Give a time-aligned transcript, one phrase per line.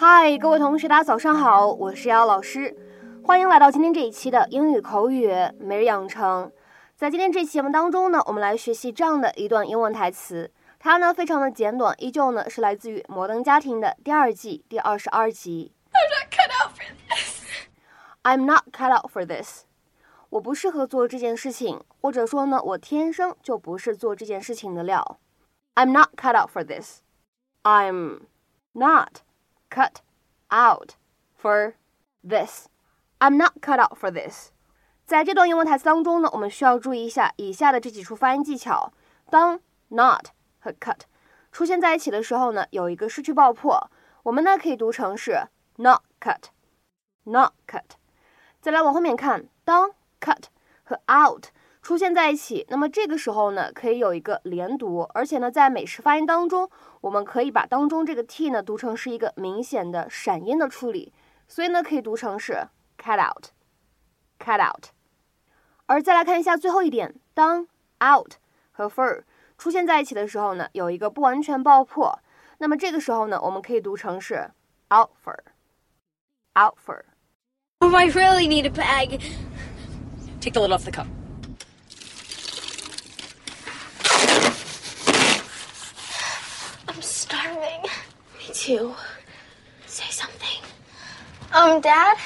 [0.00, 2.72] 嗨，各位同学，大家早上好，我是瑶老师，
[3.24, 5.28] 欢迎来到今天这一期的英语口语
[5.58, 6.52] 每日养成。
[6.94, 15.72] 在今天这期节目当中呢，我们来学习这样的一段英文台词，它呢非常的简短，依旧呢是来自于《摩登家庭》的第二季第二十二集。
[18.22, 19.64] I'm not cut out for this。
[20.30, 25.18] 我不适合做这件事情，或者说呢，我天生就不是做这件事情的料。
[25.74, 27.00] I'm not cut out for this。
[27.64, 28.20] I'm
[28.74, 29.22] not
[29.78, 30.00] cut
[30.50, 30.94] out
[31.40, 31.74] for
[32.28, 32.66] this.
[33.20, 34.50] I'm not cut out for this.
[35.06, 38.92] 在这段英文台词当中呢，我们需要注意一下以下的这几处发音技巧。
[39.30, 40.28] 当 not
[40.58, 41.02] 和 cut
[41.52, 43.90] 出现在一起的时候呢，有一个失去爆破，
[44.24, 47.84] 我们呢可以读成是 not cut，not cut。
[48.60, 50.44] 再来往后面看，当 cut
[50.82, 51.46] 和 out
[51.88, 56.68] 出现在一起，那么这个时候呢，可以有一个连读，而且呢，在美式发音当中，
[57.00, 61.14] 我们可以把当中这个 t 呢读成是一个明显的闪音的处理，
[61.46, 62.68] 所以呢，可以读成是
[63.02, 64.88] cut out，cut out。
[65.86, 67.66] 而再来看一下最后一点，当
[68.04, 68.34] out
[68.70, 69.22] 和 fur
[69.56, 72.18] 出现在一起的时候呢，有一个不完全爆破，
[72.58, 74.50] 那么这个时候呢，我们可以读成是
[74.94, 77.02] out fur，out fur。
[77.78, 79.22] Oh, I really need a bag.
[80.42, 81.06] Take the lid off the cup.
[88.52, 88.94] Too.
[89.86, 90.62] Say something.
[91.52, 92.16] Um, Dad?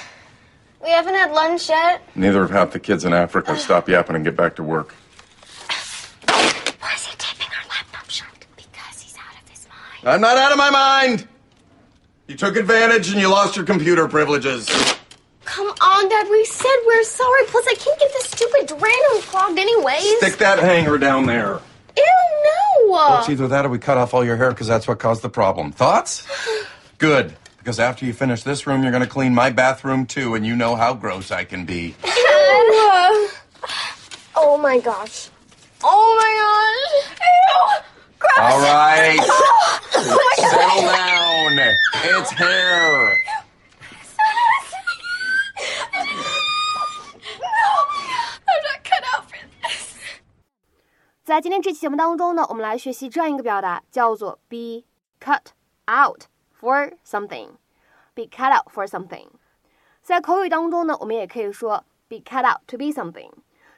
[0.82, 2.02] We haven't had lunch yet.
[2.16, 3.56] Neither have half the kids in Africa.
[3.56, 4.94] Stop yapping and get back to work.
[6.26, 8.28] Why is he taping our laptop shut?
[8.56, 10.14] Because he's out of his mind.
[10.14, 11.28] I'm not out of my mind!
[12.26, 14.68] You took advantage and you lost your computer privileges.
[15.44, 16.28] Come on, Dad.
[16.30, 17.44] We said we're sorry.
[17.46, 20.16] Plus, I can't get this stupid drain unclogged anyways.
[20.18, 21.60] Stick that hanger down there.
[23.10, 25.22] Well, it's either that or we cut off all your hair because that's what caused
[25.22, 25.72] the problem.
[25.72, 26.26] Thoughts?
[26.98, 27.34] Good.
[27.58, 30.56] Because after you finish this room, you're going to clean my bathroom too, and you
[30.56, 31.94] know how gross I can be.
[34.44, 35.28] Oh my gosh.
[35.84, 37.20] Oh my gosh.
[37.20, 38.18] Ew.
[38.18, 38.38] Gross.
[38.38, 39.18] All right.
[39.94, 41.76] Oh Settle down.
[42.04, 43.21] It's hair.
[51.32, 54.84] 在今天这期节目当中呢，我们来学习这样一个表达，叫做 be
[55.18, 55.40] cut
[55.86, 56.24] out
[56.60, 57.52] for something。
[58.14, 59.28] be cut out for something。
[60.02, 63.30] 在口语当中呢，我们也可以说 be cut out to be something。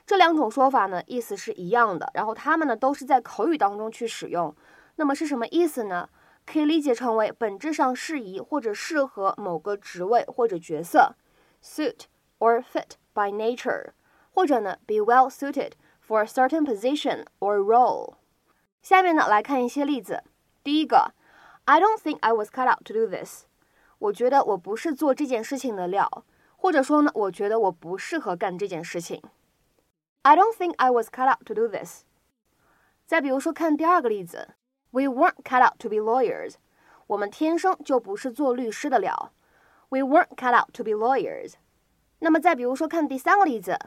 [0.04, 4.53] 这两种说法呢，意思是一样的，然后它们呢都是在口语当中去使用。
[4.97, 6.09] 那么是什么意思呢？
[6.44, 11.14] 可以理解成为本质上适宜或者适合某个职位或者角色
[11.62, 12.06] ，suit
[12.41, 13.93] or fit by nature，
[14.32, 15.75] 或者呢 be well suited
[16.06, 18.16] for a certain position or role。
[18.81, 20.24] 下面呢来看一些例子。
[20.63, 21.13] 第一个，
[21.66, 23.46] I don't think I was cut out to do this。
[24.00, 26.24] 我觉得我不是做这件事情的料，
[26.56, 29.22] 或者说呢，我觉得我不适合干这件事情。
[30.22, 32.03] I don't think I was cut out to do this。
[33.06, 34.50] 再比如说，看第二个例子，
[34.91, 36.56] We weren't cut out to be lawyers。
[37.07, 39.34] 我们天生就不是做律师的料。
[39.90, 41.53] We weren't cut out to be lawyers。
[42.19, 43.80] 那么再比如说，看第三个例子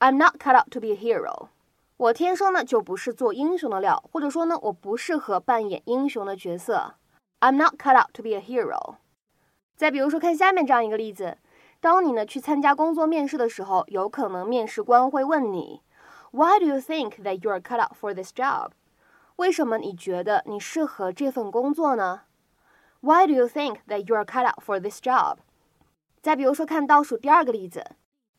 [0.00, 1.48] ，I'm not cut out to be a hero。
[1.96, 6.94] 我天生呢就不是做英雄的料，或者说呢，我不适合扮演英雄的角色。
[7.40, 8.96] I'm not cut out to be a hero。
[9.76, 11.38] 再比如说，看下面这样一个例子：
[11.80, 15.82] 当你呢去参加工作面试的时候，有可能面试官会问你
[16.32, 18.70] ，Why do you think that you are cut out for this job？
[19.36, 22.22] 为什么你觉得你适合这份工作呢
[23.00, 25.38] ？Why do you think that you are cut out for this job？
[26.20, 27.92] 再比如说，看倒数第二个例子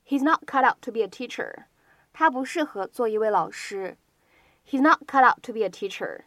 [0.10, 1.66] ：He's not cut out to be a teacher。
[2.12, 3.96] 他不适合做一位老师。
[4.68, 6.22] He's not cut out to be a teacher。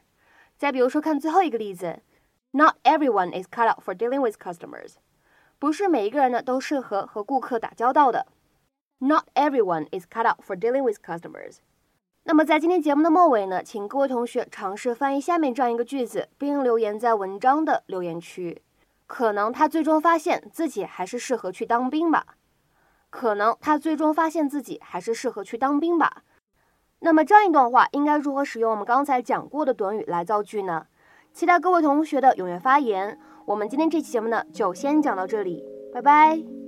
[0.56, 2.00] 再比如说，看最后一个例子。
[2.52, 4.94] Not everyone is cut out for dealing with customers。
[5.58, 8.26] 不是每一个人呢都适合和顾客打交道的。
[8.98, 11.56] Not everyone is cut out for dealing with customers。
[12.24, 18.62] 那么在今天节目的末尾呢，请各位同学尝试翻译下面这样一个句子，并留言在文章的留言区。
[19.08, 22.36] 可能他最终发现自己还是适合去当兵吧。
[23.12, 26.22] 可能他最终发现自己还是适合去当兵吧。
[27.00, 30.86] 那么这样一段话应该如何使用我们刚才讲过的短语来造句呢？
[31.34, 33.18] 期待各位同学的踊跃发言。
[33.44, 35.62] 我们今天这期节目呢，就先讲到这里，
[35.92, 36.61] 拜拜。